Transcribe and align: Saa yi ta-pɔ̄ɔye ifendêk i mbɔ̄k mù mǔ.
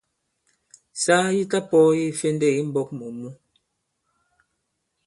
Saa 1.03 1.27
yi 1.35 1.43
ta-pɔ̄ɔye 1.51 2.03
ifendêk 2.11 2.55
i 2.59 2.61
mbɔ̄k 2.69 2.89
mù 2.97 3.07
mǔ. 3.19 3.29